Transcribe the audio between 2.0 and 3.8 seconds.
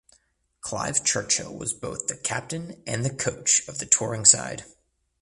the captain and the coach of